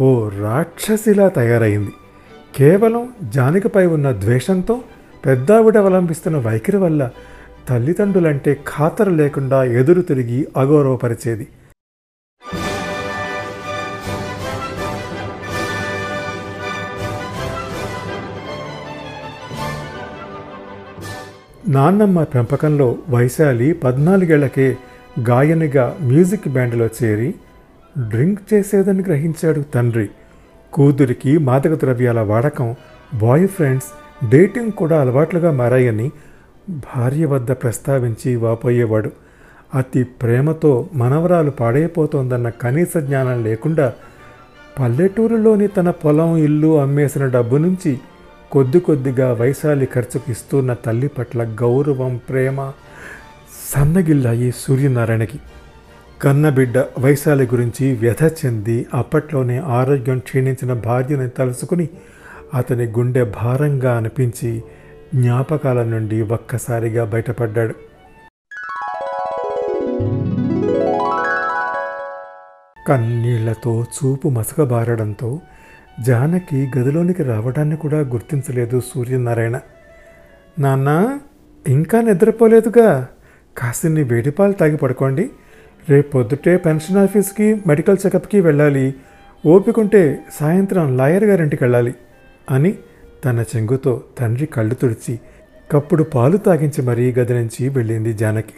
ఓ 0.00 0.28
రాక్షసిలా 0.28 1.28
తయారైంది. 1.28 1.92
కేవలం 2.56 3.08
జానకిపై 3.22 3.86
ఉన్న 3.86 4.12
ద్వేషంతో 4.12 4.80
పెద్దావిడ 5.26 5.76
అవలంబిస్తున్న 5.76 6.38
వైఖరి 6.38 6.76
వల్ల 6.76 7.10
తల్లిదండ్రులంటే 7.68 8.54
ఖాతరు 8.54 9.10
లేకుండా 9.10 9.64
ఎదురు 9.64 10.02
తిరిగి 10.02 10.46
అగౌరవపరిచేది. 10.56 11.46
నాన్నమ్మ 21.68 22.22
పెంపకంలో 22.22 22.98
వైశాలి 23.08 23.72
పద్నాలుగేళ్ళకే 23.72 24.76
గాయనిగా 25.20 25.96
మ్యూజిక్ 26.02 26.48
బ్యాండ్లో 26.48 26.88
చేరి 27.02 27.34
డ్రింక్ 27.98 28.54
చేసేదని 28.54 29.02
గ్రహించాడు 29.02 29.60
తండ్రి. 29.74 30.08
కూతురికి 30.72 31.38
మాదక 31.38 31.74
ద్రవ్యాల 31.74 32.20
వాడకం 32.20 32.74
బాయ్ 33.14 33.48
ఫ్రెండ్స్ 33.48 33.86
డేటింగ్ 34.28 34.72
కూడా 34.72 35.00
అలవాట్లుగా 35.00 35.50
మారాయని 35.50 36.12
భార్య 36.68 37.26
వద్ద 37.26 37.50
ప్రస్తావించి 37.50 38.36
వాపోయేవాడు. 38.36 39.12
అతి 39.74 40.04
ప్రేమతో 40.04 40.88
మనవరాలు 40.94 41.50
పాడైపోతోందన్న 41.50 42.48
కనీస 42.48 42.96
జ్ఞానం 42.96 43.44
లేకుండా 43.44 43.92
పల్లెటూరులోని 44.78 45.66
తన 45.66 45.90
పొలం 45.90 46.36
ఇల్లు 46.36 46.80
అమ్మేసిన 46.80 47.26
డబ్బు 47.26 47.56
నుంచి 47.56 47.98
కొద్ది 48.54 48.80
కొద్దిగా 48.80 49.32
వైశాలి 49.32 49.86
ఖర్చుకు 49.86 50.30
ఇస్తున్న 50.30 50.74
తల్లి 50.74 51.08
పట్ల 51.08 51.44
గౌరవం 51.44 52.20
ప్రేమ 52.28 52.72
సన్నగిల్లాయి 53.74 54.52
సూర్యనారాయణకి. 54.56 55.38
కన్నబిడ్డ 56.22 56.78
వైశాలి 56.78 57.44
గురించి 57.46 57.96
వ్యధ 57.96 58.24
చెంది 58.24 58.86
అప్పట్లోనే 58.94 59.58
ఆరోగ్యం 59.58 60.18
క్షీణించిన 60.18 60.72
భార్యని 60.72 61.28
తలుసుకుని 61.28 61.88
అతని 62.54 62.84
గుండె 62.84 63.24
భారంగా 63.24 63.96
అనిపించి 63.96 64.62
జ్ఞాపకాల 65.14 65.82
నుండి 65.82 66.22
ఒక్కసారిగా 66.22 67.04
బయటపడ్డాడు. 67.04 67.74
కన్నీళ్ళతో 72.88 73.84
చూపు 73.96 74.28
మసకబారడంతో 74.28 75.40
జానకి 76.00 76.70
గదిలోనికి 76.78 77.22
రావడాన్ని 77.22 77.76
కూడా 77.76 78.00
గుర్తించలేదు 78.00 78.80
సూర్యనారాయణ. 78.80 79.60
నాన్న 80.58 81.18
ఇంకా 81.68 82.00
నిద్రపోలేదుగా. 82.00 83.08
కాసిన్ని 83.58 84.02
వేడిపాలు 84.02 84.52
తాగి 84.52 84.76
పడుకోండి. 84.76 85.30
రేపు 85.88 86.10
పొద్దుటే 86.10 86.56
పెన్షన్ 86.56 86.96
ఆఫీస్కి 86.96 87.62
మెడికల్ 87.66 87.96
చెకప్కి 88.06 88.40
వెళ్ళాలి. 88.40 88.94
ఓపికంటే 89.46 90.24
సాయంత్రం 90.34 90.96
లాయర్ 90.96 91.24
గారింటికి 91.24 91.64
వెళ్ళాలి 91.64 91.94
అని 92.50 92.78
తన 93.24 93.44
చెంగుతో 93.56 94.04
తండ్రి 94.18 94.46
కళ్ళు 94.46 94.74
తుడిచి 94.74 95.20
కప్పుడు 95.70 96.02
పాలు 96.02 96.36
తాగించి 96.36 96.82
మరీ 96.82 97.12
గది 97.12 97.34
నుంచి 97.34 97.68
వెళ్ళింది 97.68 98.12
జానకి. 98.12 98.54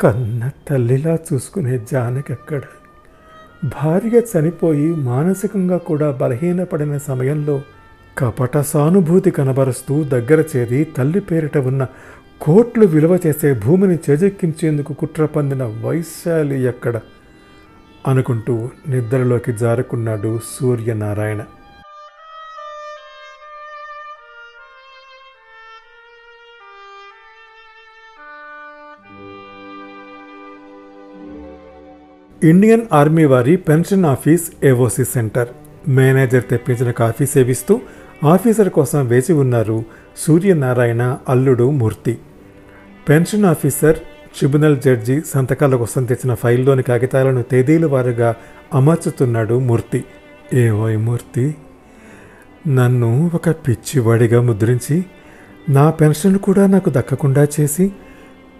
కన్న 0.00 0.50
తల్లిలా 0.68 1.18
చూసుకునే 1.32 1.78
జానకి 1.92 2.32
అక్కడ 2.32 2.60
భార్య 3.64 4.20
చనిపోయి 4.20 4.94
మానసికంగా 4.94 5.76
కూడా 5.76 6.10
బలహీనపడిన 6.10 6.98
సమయంలో 6.98 7.62
కపట 8.18 8.58
సానుభూతి 8.58 9.30
కనబరుస్తూ 9.30 10.04
దగ్గర 10.04 10.44
చేరి 10.56 10.84
తల్లి 10.84 11.20
పేరిట 11.20 11.58
ఉన్న 11.58 11.86
కోట్లు 12.40 12.86
విలువ 12.86 13.18
చేసే 13.26 13.54
భూమిని 13.54 13.98
చేజెక్కించేందుకు 14.10 14.92
కుట్ర 14.92 15.24
పొందిన 15.24 15.62
వైశాలి 15.64 16.62
ఎక్కడ? 16.62 17.00
అనుకుంటూ 18.06 18.68
నిద్రలోకి 18.88 19.52
జారుకున్నాడు 19.52 20.40
సూర్యనారాయణ. 20.60 21.42
ఇండియన్ 32.42 32.82
ఆర్మీ 32.92 33.24
వారి 33.24 33.56
pension 33.56 34.04
office 34.04 34.44
AOC 34.64 35.04
centre. 35.04 35.48
Manager 35.88 36.44
తెప్పించిన 36.50 36.90
కాఫీ 36.90 37.26
సేవిస్తూ 37.26 37.80
ఆఫీసర్ 38.24 38.68
కోసం 38.68 39.06
వేచి 39.06 39.32
ఉన్నారు 39.32 39.84
సూర్యనారాయణ 40.16 41.02
అల్లుడు 41.28 41.70
Murthy. 41.70 42.18
Pension 43.08 43.44
officer 43.44 43.98
tribunal 44.38 44.80
judge 44.80 45.22
సంతకాల 45.26 45.76
కోసం 45.76 46.04
తెచ్చిన 46.04 46.34
ఫైల్లోని 46.34 46.82
కాగితాలను 46.82 47.42
తేదీల 47.42 47.86
వారుగా 47.86 48.30
అమర్చుతున్నాడు 48.74 49.58
మూర్తి. 49.58 50.04
ఏవోయ్ 50.54 50.98
మూర్తి! 50.98 51.54
నన్ను 52.68 53.30
ఒక 53.34 53.50
పిచ్చివాడిగా 53.50 54.40
ముద్రించి 54.40 55.04
నా 55.68 55.90
పెన్షన్ 55.90 56.38
కూడా 56.38 56.66
నాకు 56.66 56.90
దక్కకుండా 56.90 57.46
చేసి 57.60 57.84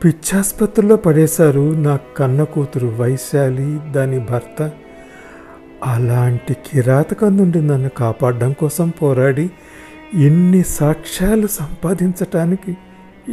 పిచ్చాసుపత్రిలో 0.05 0.97
పడేశారు 0.97 1.75
నా 1.75 1.99
కన్న 2.17 2.43
కూతురు 2.43 2.87
వైశాలి 2.87 3.81
దాని 3.93 4.19
భర్త. 4.19 4.71
అలాంటి 5.85 6.55
కిరాతకం 6.55 7.37
నుండి 7.37 7.67
నన్ను 7.67 7.89
కాపాడడం 7.89 8.53
కోసం 8.53 8.89
పోరాడి 8.89 9.51
ఇన్ని 10.15 10.65
సాక్ష్యాలు 10.65 11.47
సంపాదించటానికి 11.47 12.77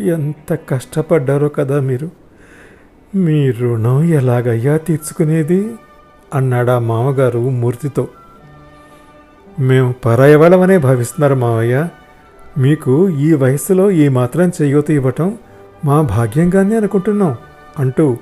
ఎంత 0.10 0.60
కష్టపడ్డారో 0.70 1.50
కదా 1.50 1.80
మీరు. 1.80 2.10
మీ 3.16 3.52
రుణం 3.52 4.04
ఎలాగయ్యా 4.04 4.78
తీర్చుకునేది? 4.78 5.76
అన్నాడా 6.34 6.80
మామగారు 6.80 7.40
మూర్తితో. 7.40 8.08
మేము 9.60 9.96
పరాయవలమనే 10.06 10.78
భావిస్తున్నారు 10.78 11.36
మావయ్య. 11.36 11.88
మీకు 12.58 13.10
ఈ 13.10 13.34
వయసులో 13.34 13.92
ఈ 13.92 14.08
మాత్రం 14.08 14.52
చేయూత 14.62 14.92
ఇవ్వటం 14.92 15.38
మా 15.86 16.02
భాగ్యంగానే 16.02 16.76
అనుకుంటున్నాం 16.76 17.36
అంటూ 17.80 18.18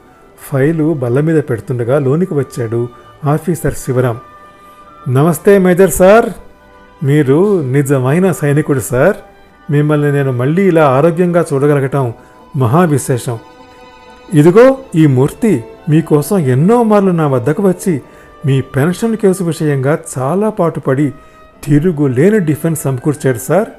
ఫైలు 0.51 0.93
బల్ల 0.93 1.19
మీద 1.19 1.43
పెడుతుండగా 1.49 1.99
లోనికి 1.99 2.33
వచ్చాడు 2.33 2.89
ఆఫీసర్ 3.25 3.73
శివరాం. 3.73 4.19
నమస్తే 5.09 5.57
మేజర్ 5.57 5.91
సార్. 5.91 6.29
మీరు 7.05 7.61
నిజమైన 7.61 8.31
సైనికుడు 8.31 8.79
సార్. 8.79 9.15
మిమ్మల్ని 9.71 10.11
నేను 10.11 10.31
మళ్ళీ 10.31 10.67
ఇలా 10.67 10.89
ఆరోగ్యంగా 10.89 11.45
చూడగలగటం 11.53 12.13
మహా 12.55 12.83
విశేషం 12.83 13.39
ఇదిగో 14.33 14.77
ఈ 14.95 15.07
మూర్తి 15.07 15.63
మీకోసం 15.89 16.37
ఎన్నో 16.37 16.83
మార్లు 16.83 17.11
నా 17.11 17.27
వద్దకు 17.27 17.67
వచ్చి 17.67 18.01
మీ 18.45 18.61
పెన్షన్ 18.61 19.17
కేసు 19.17 19.43
విషయంగా 19.43 19.99
చాలా 20.17 20.49
పాటుపడి 20.49 21.13
తిరుగులేని 21.63 22.39
డిఫెన్స్ 22.39 22.81
సమకూర్చాడు 22.81 23.37
sir 23.37 23.69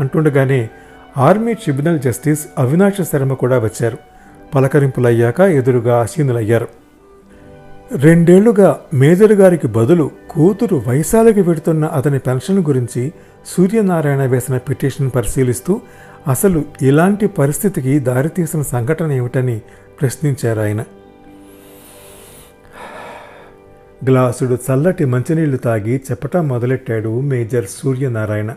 అంటుండగానే 0.00 0.70
army 1.16 1.54
tribunal 1.54 2.00
justice 2.00 2.46
Avinash 2.58 3.04
Sharma 3.12 3.32
కూడా 3.32 3.58
వచ్చారు. 3.58 3.98
పలకరింపులయ్యాక 4.54 5.40
ఎదురుగా 5.40 6.00
ఆసీనులయ్యారు 6.00 6.68
రెండేళ్ళుగా 7.96 8.80
మేజర్ 8.94 9.32
గారికి 9.32 9.66
బదులు 9.66 10.10
కూతురు 10.30 10.82
వైశాలికి 10.86 11.42
పెడుతున్న 11.42 11.84
అతని 11.84 12.18
పెన్షన్ 12.18 12.58
గురించి 12.58 13.12
సూర్యనారాయణ 13.46 14.26
వేసిన 14.26 14.56
పిటిషన్ 14.56 15.10
పరిశీలిస్తూ 15.14 15.80
అసలు 16.28 16.64
ఇలాంటి 16.82 17.26
పరిస్థితికి 17.26 17.98
దారితీసిన 17.98 18.62
సంఘటన 18.62 19.12
ఏమిటని 19.12 19.60
ప్రశ్నించారు 20.00 20.60
ఆయన 20.60 20.84
గ్లాసుడు 24.08 24.58
చల్లటి 24.70 25.04
మంచినీళ్ళు 25.04 25.56
తాగి 25.56 26.02
చెప్పటం 26.10 26.48
మొదలెట్టాడు 26.48 27.20
మేజర్ 27.20 27.66
సూర్యనారాయణ. 27.66 28.54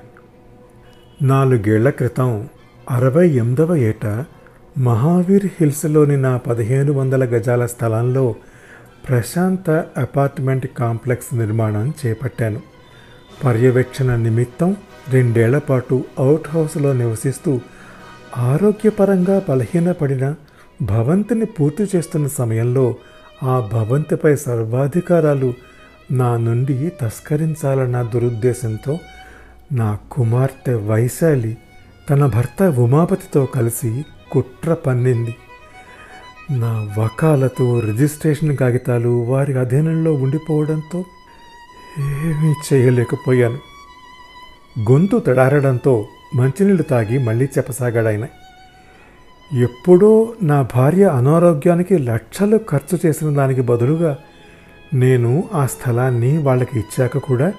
నాలుగేళ్ళ 1.22 1.90
క్రితం 1.90 2.50
అరవై 2.90 3.30
ఎనిమిదవ 3.30 3.76
ఏట 3.76 4.26
మహావీర్ 4.78 5.46
హిల్స్లోని 5.46 6.18
నా 6.18 6.38
పదిహేను 6.38 6.92
వందల 6.92 7.24
గజాల 7.24 7.66
స్థలంలో 7.66 8.36
ప్రశాంత 9.10 9.86
అపార్ట్మెంట్ 9.98 10.68
కాంప్లెక్స్ 10.68 11.36
నిర్మాణం 11.36 11.94
చేపట్టాను. 12.06 12.62
పర్యవేక్షణ 13.46 14.16
నిమిత్తం 14.16 14.78
రెండేళ్ళ 15.12 15.58
పాటు 15.58 16.04
అవుట్ 16.20 16.48
హౌస్లో 16.48 16.94
నివసిస్తూ 16.94 17.60
ఆరోగ్యపరంగా 18.38 19.42
బలహీనపడిన 19.50 20.36
భవంతిని 20.82 21.46
పూర్తి 21.46 21.84
చేస్తున్న 21.96 22.28
సమయంలో 22.28 22.96
ఆ 23.44 23.70
భవంతిపై 23.74 24.36
సర్వాధికారాలు 24.36 25.54
నా 26.12 26.38
నుండి 26.38 26.92
తస్కరించాలన్న 27.02 28.02
దురుద్దేశంతో 28.02 29.00
నా 29.72 29.98
కుమార్తె 30.12 30.74
వైశాలి 30.74 31.58
తన 32.10 32.26
భర్త 32.26 32.64
ఉమాపతితో 32.64 33.46
కలిసి 33.46 34.06
కుట్ర 34.32 34.74
పన్నింది. 34.74 35.36
నా 36.52 36.94
వకాలతో 36.98 37.80
రిజిస్ట్రేషన్ 37.80 38.58
కాగితాలు 38.58 39.10
వారి 39.10 39.60
అధీనంలో 39.60 40.14
ఉండిపోవడంతో 40.14 41.06
ఏమీ 42.00 42.54
చేయలేకపోయాను. 42.74 43.58
గొంతు 44.92 45.20
తడారడంతో 45.20 46.08
మంచినీళ్ళు 46.36 46.84
తాగి 46.84 47.18
మళ్ళీ 47.18 47.46
చెప్పసాగాడాయన. 47.46 48.28
ఎప్పుడో 49.62 50.34
నా 50.44 50.62
భార్య 50.62 51.06
అనారోగ్యానికి 51.06 51.98
లక్షలు 51.98 52.60
ఖర్చు 52.70 53.00
చేసిన 53.06 53.36
దానికి 53.36 53.62
బదులుగా 53.62 54.18
నేను 54.94 55.44
ఆ 55.54 55.66
స్థలాన్ని 55.66 56.38
వాళ్ళకి 56.38 56.80
ఇచ్చాక 56.80 57.18
కూడా 57.18 57.54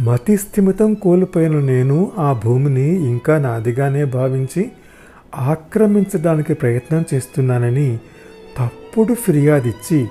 మతి 0.00 0.36
స్థిమితం 0.36 0.94
కోల్పోయిన 0.94 1.60
నేను 1.60 2.12
ఆ 2.18 2.40
భూమిని 2.44 2.88
ఇంకా 3.04 3.38
నాదిగానే 3.38 4.04
భావించి 4.04 4.72
ఆక్రమించడానికి 5.36 6.54
ప్రయత్నం 6.54 7.04
చేస్తున్నానని 7.14 7.98
తప్పుడు 8.58 9.14
ఫిర్యాదిచ్చి 9.14 10.06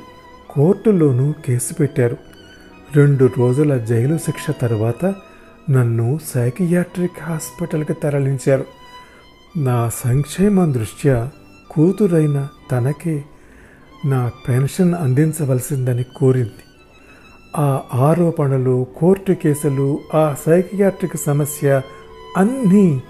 కోర్టులోనూ 0.49 1.33
కేసు 1.45 1.73
పెట్టారు. 1.73 2.17
రెండు 2.95 3.29
రోజుల 3.37 3.77
జైలు 3.77 4.17
శిక్ష 4.17 4.45
తర్వాత 4.61 5.15
నన్ను 5.69 6.19
సైకియాట్రిక్ 6.33 7.23
హాస్పిటల్కి 7.23 7.93
తరలించారు. 7.93 8.65
నా 9.57 9.89
సంక్షేమం 9.89 10.73
దృష్ట్యా 10.73 11.29
కూతురైన 11.71 12.47
తనకే 12.71 13.23
నా 14.05 14.31
పెన్షన్ 14.49 14.93
అందించవలసిందని 14.93 16.05
కోరింది. 16.15 16.66
ఆ 17.57 17.81
ఆరోపణలు 17.93 18.87
కోర్టు 18.97 19.31
కేసులు 19.31 19.99
ఆ 20.13 20.35
సైకియాట్రిక్ 20.45 21.17
సమస్య 21.17 21.81
అన్నీ 22.37 23.01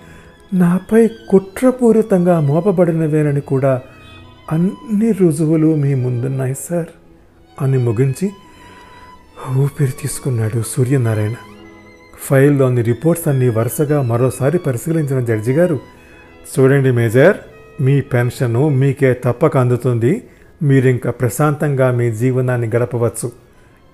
నాపై 0.53 1.07
కుట్రపూరితంగా 1.29 2.39
మోపబడినవేనని 2.39 3.41
కూడా 3.41 3.81
అన్ని 4.51 5.11
రుజువులు 5.11 5.75
మీ 5.75 5.95
ముందున్నాయి 5.95 6.55
సార్. 6.69 6.85
అని 7.61 7.77
ముగించి 7.77 8.31
ఊపిరి 9.57 9.91
తీసుకున్నాడు 9.91 10.63
సూర్యనారాయణ. 10.67 11.35
ఫైల్లోని 12.29 12.81
రిపోర్ట్స్ 12.81 13.27
అన్ని 13.27 13.49
వరుసగా 13.49 14.01
మరోసారి 14.01 14.57
పరిశీలించిన 14.57 15.19
జడ్జి 15.19 15.51
గారు 15.51 15.79
చూడండి 16.59 16.91
మేజర్ 16.91 17.37
మీ 17.81 18.01
పెన్షను 18.01 18.69
మీకే 18.69 19.13
తప్పక 19.13 19.57
అందుతుంది. 19.57 20.23
మీరింక 20.63 21.09
ప్రశాంతంగా 21.09 21.91
మీ 21.91 22.11
జీవనాన్ని 22.11 22.67
గడపవచ్చు. 22.67 23.46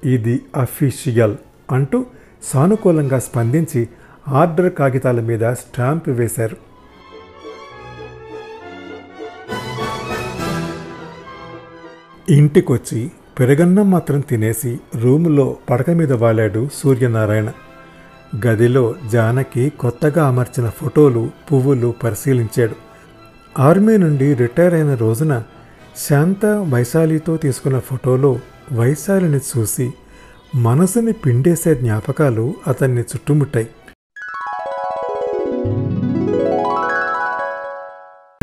ఇది 0.05 0.41
అఫీషియల్ 0.55 1.35
అంటూ 1.71 2.05
సానుకూలంగా 2.43 3.19
స్పందించి 3.19 3.89
ఆర్డర్ 4.27 4.73
కాగితాల 4.73 5.21
మీద 5.21 5.53
స్టాంప్ 5.53 6.09
వేశారు. 6.09 6.57
ఇంటికొచ్చి 12.29 13.11
పెరగన్నం 13.39 13.91
మాత్రం 13.91 14.19
తినేసి 14.19 14.79
రూములో 14.95 15.55
పడక 15.69 15.89
మీద 15.89 16.11
వాలాడు 16.11 16.69
సూర్యనారాయణ. 16.73 17.51
గదిలో 18.47 18.95
జానకి 19.11 19.69
కొత్తగా 19.69 20.27
అమర్చిన 20.27 20.69
ఫోటోలు 20.69 21.29
పువ్వులు 21.51 21.93
పరిశీలించాడు. 22.03 22.75
ఆర్మీ 23.59 23.97
నుండి 23.97 24.33
రిటైర్ 24.33 24.73
అయిన 24.73 24.95
రోజున 24.95 25.43
శాంత 26.09 26.45
వైశాలితో 26.45 27.37
తీసుకున్న 27.37 27.79
ఫోటోలో 27.79 28.39
వైశాలిని 28.71 29.37
చూసి 29.37 29.93
మనసుని 30.55 31.13
పిండేసే 31.13 31.75
జ్ఞాపకాలు 31.75 32.53
అతన్ని 32.67 33.01
చుట్టుముట్టాయి. 33.01 33.67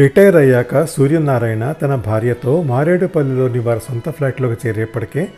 రిటైర్ 0.01 0.37
అయ్యాక 0.37 0.85
సూర్యనారాయణ 0.85 1.73
తన 1.73 1.95
భార్యతో 1.95 2.63
మారేడుపల్లిలోని 2.63 3.59
వారి 3.59 3.81
సొంత 3.81 4.11
ఫ్లాట్లోకి 4.11 4.69
చేరేప్పటికే 4.69 5.29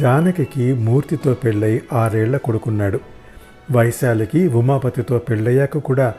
జానకికి 0.00 0.74
మూర్తితో 0.74 1.34
పెళ్ళై 1.34 1.80
ఆరేళ్ళ 1.92 2.36
కొడుకున్నాడు. 2.36 3.00
వైశాలికి 3.72 4.48
ఉమాపతితో 4.48 5.18
పెళ్ళయ్యాక 5.18 5.78
కూడా 5.78 6.14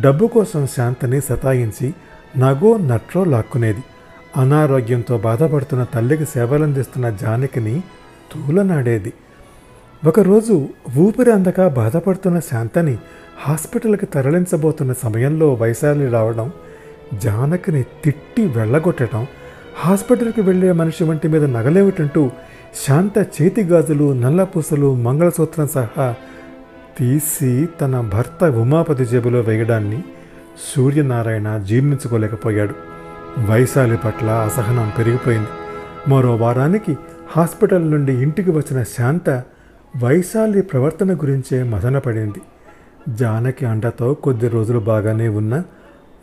డబ్బు 0.00 0.26
కోసం 0.26 0.66
శాంతని 0.66 1.20
సతాయించి 1.20 1.94
నగో 2.38 2.76
నట్రో 2.76 3.24
లాక్కునేది. 3.24 3.84
అనారోగ్యంతో 4.36 5.18
బాధపడుతున్న 5.18 5.84
తల్లికి 5.84 6.24
సేవలందిస్తున్న 6.24 7.10
జానకిని 7.10 7.82
తూలనాడేది. 8.32 9.12
ఒకరోజు 10.06 10.68
ఊపిరి 10.96 11.32
అందక 11.32 11.68
బాధపడుతున్న 11.68 12.38
శాంతని 12.38 12.98
హాస్పిటల్కి 13.40 14.06
తరలించబోతున్న 14.06 14.92
సమయంలో 14.92 15.54
వైశాలి 15.54 16.08
రావడం 16.08 16.52
జానకిని 17.22 17.82
తిట్టి 17.82 18.46
వెళ్ళగొట్టడం 18.46 19.26
హాస్పిటల్కి 19.76 20.40
వెళ్ళే 20.40 20.72
మనిషి 20.72 21.04
వంటి 21.04 21.28
మీద 21.28 21.44
నగలేమిటంటూ 21.44 22.30
శాంత 22.86 23.18
చేతి 23.18 23.62
గాజులు 23.62 24.12
నల్లపూసలు 24.12 24.94
మంగళసూత్రం 24.94 25.68
సహా 25.68 26.14
తీసి 26.98 27.68
తన 27.80 28.00
భర్త 28.00 28.44
ఉమాపతి 28.44 29.04
జేబులో 29.04 29.40
వేయడాన్ని 29.40 30.02
సూర్యనారాయణ 30.74 31.58
జీర్ణించుకోలేకపోయాడు. 31.58 32.93
వైశాలి 33.38 33.96
పట్ల 33.96 34.30
అసహనం 34.30 34.92
పెరిగిపోయింది. 34.98 35.48
మరో 36.08 36.36
వారానికి 36.36 36.96
హాస్పిటల్ 37.30 37.90
నుండి 37.90 38.12
ఇంటికి 38.12 38.50
వచ్చిన 38.50 38.82
శాంత 38.82 39.42
వైశాలి 40.02 40.62
ప్రవర్తన 40.62 41.14
గురించే 41.14 41.62
మదనపడింది. 41.62 42.42
జానకి 43.08 43.66
అండతో 43.66 44.14
కొద్ది 44.14 44.48
రోజులు 44.48 44.78
బాగానే 44.78 45.28
ఉన్న 45.28 45.62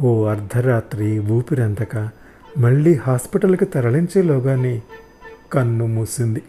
ఓ 0.01 0.25
అర్ధరాత్రి 0.25 1.19
ఊపిరందక 1.19 2.09
మళ్ళీ 2.57 2.95
హాస్పిటల్కి 2.95 3.65
తరలించేలోగానే 3.65 4.81
కన్ను 5.53 5.87
మూసింది. 5.87 6.41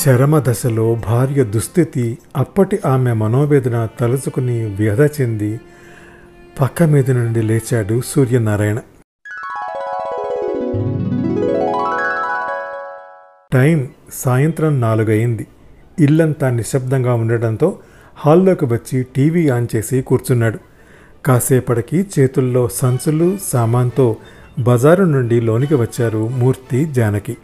చరమ 0.00 0.38
దశలో 0.38 0.94
భార్య 0.94 1.44
దుస్థితి 1.44 2.18
అప్పటి 2.36 2.78
ఆమె 2.86 3.12
మనోవేదన 3.12 3.88
తలుచుకుని 4.00 4.76
వ్యధ 4.78 5.00
చెంది 5.00 5.60
పక్క 6.60 6.82
మీద 6.82 7.10
నుండి 7.10 7.42
లేచాడు 7.42 8.00
సూర్యనారాయణ. 8.06 8.78
టైం 13.52 13.88
సాయంత్రం 14.12 14.80
నాలుగయింది. 14.80 15.46
ఇల్లంతా 16.00 16.50
నిశ్శబ్దంగా 16.50 17.14
ఉండడంతో 17.14 17.78
హాల్లోకి 18.16 18.64
వచ్చి 18.64 19.02
టీవీ 19.02 19.48
ఆన్ 19.48 19.66
చేసి 19.76 20.02
కూర్చున్నాడు. 20.02 20.58
కాసేపటికి 21.26 22.06
చేతుల్లో 22.18 22.68
సంచులు 22.68 23.38
సామాన్తో 23.52 24.16
బజారు 24.58 25.04
నుండి 25.04 25.40
లోనికి 25.40 25.74
వచ్చారు 25.74 26.28
మూర్తి 26.28 26.84
జానకి. 26.84 27.36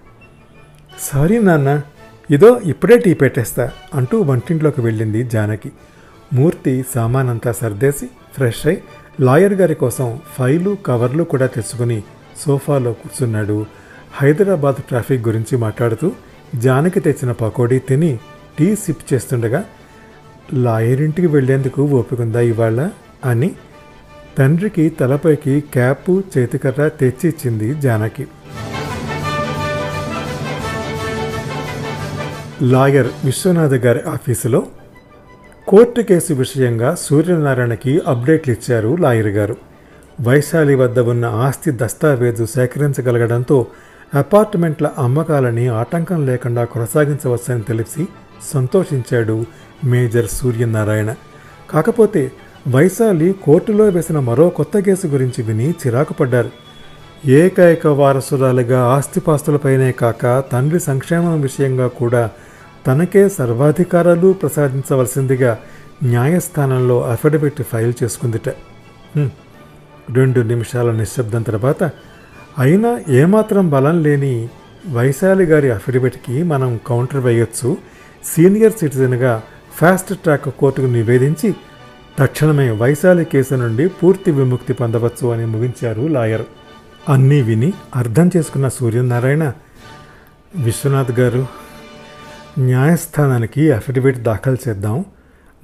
సారీ 1.01 1.39
నాన్న 1.39 1.83
ఇదో 2.31 2.61
ఇప్పుడే 2.65 2.99
టీ 2.99 3.15
పెట్టేస్తా 3.15 3.71
అంటూ 3.95 4.21
వంటింట్లోకి 4.21 4.81
వెళ్ళింది 4.81 5.25
జానకి. 5.25 5.73
మూర్తి 6.33 6.85
సామానంతా 6.95 7.53
సర్దేసి 7.53 8.07
ఫ్రెష్ 8.35 8.67
అయి 8.67 8.83
లాయర్ 9.21 9.55
గారి 9.55 9.75
కోసం 9.75 10.21
ఫైలు 10.39 10.77
కవర్లు 10.87 11.25
కూడా 11.25 11.47
తెచ్చుకుని 11.47 12.03
సోఫాలో 12.47 12.93
కూర్చున్నాడు. 12.93 13.67
హైదరాబాద్ 14.13 14.77
ట్రాఫిక్ 14.83 15.29
గురించి 15.29 15.57
మాట్లాడుతూ 15.57 16.13
జానకి 16.55 17.01
తెచ్చిన 17.01 17.33
పకోడీ 17.33 17.79
తిని 17.79 18.19
టీ 18.59 18.77
సిప్ 18.77 19.15
చేస్తుండగా 19.15 19.65
లాయర్ 20.55 21.01
ఇంటికి 21.01 21.27
వెళ్ళేందుకు 21.27 21.83
ఓపికందా 21.83 22.41
ఇవాళ? 22.41 22.91
అని 23.25 23.51
తండ్రికి 24.39 24.89
తలపైకి 24.89 25.61
క్యాపు 25.61 26.23
చేతికర్ర 26.39 26.89
తెచ్చి 26.89 27.29
ఇచ్చింది 27.29 27.75
జానకి. 27.75 28.27
లాయర్ 32.63 33.07
విశ్వనాథ్ 33.25 33.75
గారి 33.75 34.01
ఆఫీసులో 34.11 34.63
కోర్టు 35.69 36.01
కేసు 36.01 36.33
విషయంగా 36.33 36.95
సూర్యనారాయణకి 36.95 38.01
అప్డేట్లు 38.07 38.55
ఇచ్చారు 38.55 38.97
లాయర్ 38.97 39.27
గారు. 39.27 39.57
వైశాలి 40.21 40.75
వద్ద 40.75 40.99
ఉన్న 40.99 41.25
ఆస్తి 41.25 41.71
దస్తావేజు 41.71 42.45
సేకరించగలగడంతో 42.45 43.67
అపార్ట్మెంట్ల 44.15 44.91
అమ్మకాలని 44.99 45.69
ఆటంకం 45.69 46.27
లేకుండా 46.27 46.65
కొనసాగించవచ్చని 46.65 47.63
తెలిసి 47.63 48.09
సంతోషించాడు 48.53 49.45
మేజర్ 49.85 50.27
సూర్యనారాయణ. 50.27 51.15
కాకపోతే 51.71 52.33
వైశాలి 52.69 53.35
కోర్టులో 53.45 53.85
వేసిన 53.85 54.19
మరో 54.19 54.49
కొత్త 54.49 54.79
కేసు 54.79 55.07
గురించి 55.07 55.43
విని 55.43 55.71
చిరాకు 55.71 56.13
పడ్డారు. 56.13 56.51
ఏకైక 57.27 57.87
వారసురాలుగా 57.87 58.85
ఆస్తిపాస్తులపైనే 58.85 59.93
కాక 59.93 60.45
తండ్రి 60.53 60.81
సంక్షేమం 60.81 61.41
విషయంగా 61.41 61.87
కూడా 61.87 62.31
తనకే 62.87 63.23
సర్వాధికారాలు 63.39 64.29
ప్రసాదించవలసిందిగా 64.41 65.53
న్యాయస్థానంలో 66.03 66.97
అఫిడవిట్ 67.13 67.61
ఫైల్ 67.71 67.95
చేసుకుందిట. 68.03 68.49
రెండు 70.19 70.41
నిమిషాల 70.53 70.89
నిశ్శబ్దం 71.01 71.43
తర్వాత 71.43 71.83
అయినా 72.65 72.91
ఏమాత్రం 73.21 73.65
బలం 73.71 73.97
లేని 74.03 74.35
వైశాలి 74.93 75.45
గారి 75.45 75.69
అఫిడవిట్కి 75.71 76.37
మనం 76.53 76.71
కౌంటర్ 76.87 77.25
వేయొచ్చు. 77.27 77.71
సీనియర్ 78.33 78.79
సిటిజన్గా 78.81 79.33
ఫాస్ట్ 79.79 80.13
ట్రాక్ 80.15 80.49
కోర్టుకు 80.61 80.89
నివేదించి 80.97 81.49
తక్షణమే 82.19 82.69
వైశాలి 82.83 83.25
కేసు 83.33 83.55
నుండి 83.63 83.85
పూర్తి 83.99 84.31
విముక్తి 84.31 84.73
పొందవచ్చు 84.73 85.27
అని 85.35 85.47
ముగించారు 85.47 86.05
లాయర్. 86.17 86.47
అన్నీ 87.09 87.41
విని 87.49 87.71
అర్థం 87.97 88.27
చేసుకున్న 88.37 88.69
సూర్యనారాయణ 88.79 89.45
విశ్వనాథ్ 90.67 91.13
గారు 91.21 91.43
న్యాయస్థానానికి 92.59 93.73
అఫిడవిట్ 93.73 94.19
దాఖలు 94.19 94.57
చేద్దాం. 94.69 95.05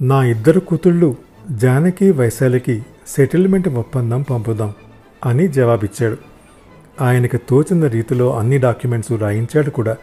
నా 0.01 0.23
ఇద్దరు 0.23 0.59
కూతుళ్ళు 0.59 1.15
జానకి 1.51 2.11
వైశాలికి 2.11 2.83
సెటిల్మెంట్ 3.07 3.69
ఒప్పందం 3.69 4.21
పంపుదాం 4.21 4.73
అని 5.25 5.47
జవాబిచ్చాడు. 5.47 6.17
ఆయనకు 7.01 7.37
తోచిన 7.49 7.87
రీతిలో 7.87 8.37
అన్ని 8.37 8.57
డాక్యుమెంట్స్ 8.57 9.11
రాయించాడు 9.11 9.69
కూడా. 9.69 9.97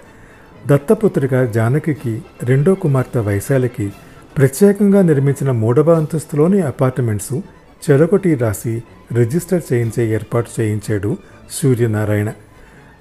దత్తపుత్రిక 0.67 1.45
జానకికి 1.45 2.23
రెండో 2.43 2.75
కుమార్తె 2.75 3.19
వైశాలికి 3.19 3.93
ప్రత్యేకంగా 4.37 5.03
నిర్మించిన 5.03 5.51
మూడవ 5.51 5.91
అంతస్తులోని 5.91 6.61
అపార్ట్మెంట్స్ 6.61 7.41
చెరొకటి 7.91 8.35
రాసి 8.35 8.83
రిజిస్టర్ 9.13 9.63
చేయించే 9.73 10.15
ఏర్పాటు 10.15 10.61
చేయించాడు 10.61 11.17
సూర్యనారాయణ. 11.51 12.33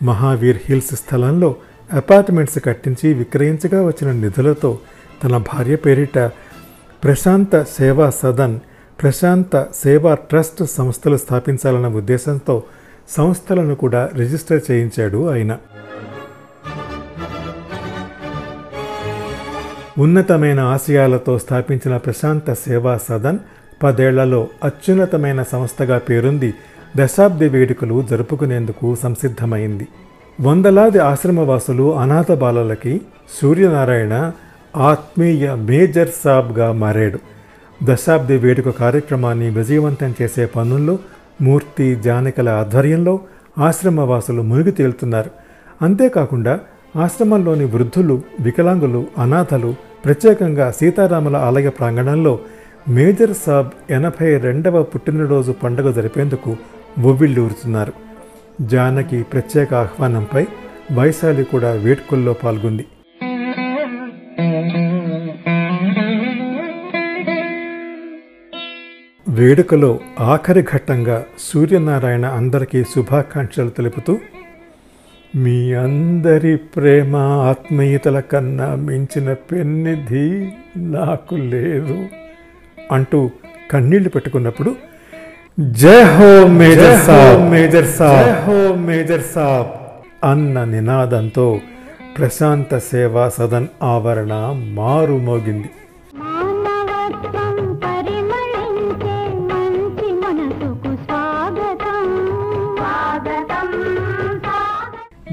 మహావీర్ 0.04 0.58
హిల్స్ 0.66 0.96
స్థలంలో 0.96 1.56
అపార్ట్మెంట్స్ 1.94 2.64
కట్టించి 2.66 3.14
విక్రయించగా 3.14 3.86
వచ్చిన 3.86 4.12
నిధులతో 4.12 4.80
తన 5.24 5.38
భార్య 5.38 5.76
పేరిట 5.76 6.18
ప్రశాంత 7.04 7.64
సేవా 7.64 8.10
సదన్ 8.10 8.60
ప్రశాంత 9.02 9.68
సేవా 9.76 10.16
ట్రస్ట్ 10.16 10.64
సంస్థలు 10.66 11.18
స్థాపించాలన్న 11.18 11.88
ఉద్దేశంతో 11.88 12.64
సంస్థలను 13.10 13.76
కూడా 13.76 14.10
రిజిస్టర్ 14.16 14.62
చేయించాడు 14.72 15.30
ఆయన. 15.30 15.58
ఉన్నతమైన 19.98 20.60
ఆశయాలతో 20.60 21.40
స్థాపించిన 21.40 21.98
ప్రశాంత 21.98 22.54
సేవా 22.54 22.98
సదన్ 22.98 23.40
పదేళ్ళలో 23.84 24.48
అత్యున్నతమైన 24.64 25.44
సంస్థగా 25.44 25.98
పేరుంది. 25.98 26.54
దశాబ్ది 26.98 27.50
వేడుకలు 27.50 28.08
జరుపుకునేందుకు 28.10 28.96
సంసిద్ధమైంది. 28.96 29.88
వందలాది 30.46 31.00
ఆశ్రమవాసులు 31.00 31.86
అనాథ 32.02 32.32
బాలలకి 32.42 33.02
సూర్యనారాయణ 33.38 34.16
ఆత్మీయ 34.90 35.46
మేజర్ 35.70 36.12
సాబ్గా 36.24 36.68
మారాడు. 36.82 37.20
దశాబ్ది 37.84 38.38
వేడుక 38.44 38.70
కార్యక్రమాన్ని 38.80 39.50
విజయవంతం 39.58 40.14
చేసే 40.22 40.46
పనుల్లో 40.56 40.96
మూర్తి 41.42 41.88
జానకల 42.06 42.50
ఆధ్వర్యంలో 42.62 43.16
ఆశ్రమవాసులు 43.68 44.42
మునిగి 44.42 44.72
తేలుతున్నారు. 44.72 45.32
అంతేకాకుండా 45.82 46.54
ఆశ్రమంలోని 46.96 47.66
వృద్ధులు 47.76 48.22
వికలాంగులు 48.40 49.04
అనాథలు 49.18 49.72
ప్రత్యేకంగా 50.06 50.68
సీతారాముల 50.72 51.38
ఆలయ 51.48 51.70
ప్రాంగణంలో 51.70 52.34
మేజర్ 52.90 53.34
సాబ్ 53.46 53.72
ఎనభై 53.92 54.38
రెండవ 54.38 54.84
పుట్టినరోజు 54.84 55.52
పండుగ 55.64 55.92
జరిపేందుకు 55.92 56.52
ఒవ్విళ్ళూరుతున్నారు 57.10 58.09
జానకి 58.62 59.24
ప్రత్యేక 59.24 59.74
ఆహ్వానంపై 59.74 60.48
వైశాలి 60.92 61.44
కూడా 61.44 61.72
వేడుకల్లో 61.72 62.34
పాల్గొంది. 62.34 62.86
వేడుకలో 69.30 70.00
ఆఖరి 70.20 70.62
ఘట్టంగా 70.62 71.26
సూర్యనారాయణ 71.40 72.26
అందరికీ 72.26 72.84
శుభాకాంక్షలు 72.84 73.70
తెలుపుతూ 73.70 74.20
మీ 75.36 75.74
అందరి 75.74 76.56
ప్రేమ 76.56 77.16
ఆత్మీయతల 77.16 78.20
కన్నా 78.20 78.76
మించిన 78.76 79.34
పెన్నిధి 79.34 80.52
నాకు 80.78 81.36
లేదు 81.36 82.08
అంటూ 82.92 83.30
కన్నీళ్ళు 83.72 84.10
పెట్టుకున్నప్పుడు 84.10 84.76
జై 85.60 86.04
హో 86.04 86.48
మేజర్ 86.48 87.06
సాబ్. 87.06 87.52
మేజర్ 87.52 87.88
సాబ్. 87.88 88.50
హో 88.50 88.76
మేజర్ 88.76 89.22
సాబ్. 89.22 89.68
అన్న 90.32 90.64
నినాదంతో 90.64 91.60
ప్రశాంత 92.18 92.78
సేవా 92.78 93.30
సదన్ 93.30 93.68
ఆవరణ 93.84 94.34
మారుమోగింది. 94.74 95.70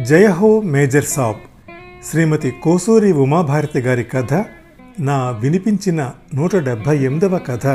జయ 0.05 0.27
హో 0.27 0.61
మేజర్ 0.61 1.05
సాబ్. 1.05 1.37
శ్రీమతి 2.11 2.51
కోసూరి 2.51 3.13
ఉమాభారతి 3.13 3.79
గారి 3.79 4.05
కథ 4.05 4.45
నా 5.01 5.31
వినిపించిన 5.31 6.11
నూట 6.35 6.57
డెబ్భై 6.57 6.97
ఎనిమిదవ 6.97 7.39
కథ 7.39 7.67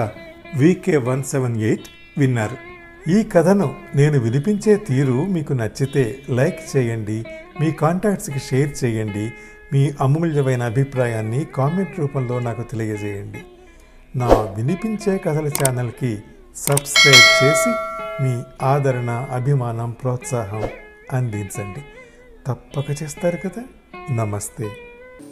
వికే 0.57 0.97
వన్ 0.97 1.23
సెవెన్ 1.23 1.61
ఎయిట్ 1.61 2.00
విన్నారు. 2.21 2.57
ఈ 3.09 3.23
కథను 3.23 3.75
నేను 3.95 4.19
వినిపించే 4.19 4.75
తీరు 4.75 5.25
మీకు 5.25 5.53
నచ్చితే 5.53 6.19
లైక్ 6.29 6.77
చేయండి 6.77 7.23
మీ 7.61 7.71
కాంటాక్ట్స్కి 7.71 8.39
షేర్ 8.39 8.83
చేయండి 8.83 9.31
మీ 9.73 9.91
అమూల్యమైన 10.01 10.63
అభిప్రాయాన్ని 10.63 11.45
కామెంట్ 11.45 11.99
రూపంలో 11.99 12.39
నాకు 12.39 12.61
తెలియజేయండి. 12.61 13.37
నా 14.15 14.27
వినిపించే 14.27 15.17
కథల 15.17 15.47
ఛానల్కి 15.47 16.17
సబ్స్క్రైబ్ 16.55 17.43
చేసి 17.43 17.73
మీ 18.23 18.43
ఆదరణ 18.61 19.27
అభిమానం 19.31 19.91
ప్రోత్సాహం 19.91 20.63
అందించండి. 21.13 21.79
తప్పక 22.47 23.03
చేస్తారు 23.03 23.37
కదా? 23.37 23.63
నమస్తే. 24.15 24.67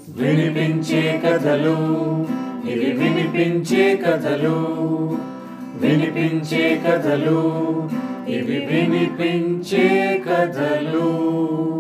వినిపించే 0.10 1.22
కథలు 1.26 1.78
ఇవి 2.70 2.92
వినిపించే 2.92 3.96
కథలు. 3.96 5.18
వినిపించే 5.82 6.82
కథలు 6.88 7.42
ఇవి 8.28 8.60
వినిపించే 8.66 9.88
కథలు. 10.28 11.79